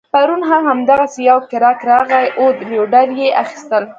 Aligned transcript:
پرون 0.13 0.41
هم 0.51 0.77
دغسي 0.89 1.21
یو 1.29 1.39
ګیراک 1.51 1.79
راغی 1.89 2.25
عود 2.39 2.57
لوینډر 2.69 3.07
يې 3.19 3.27
اخيستل 3.43 3.83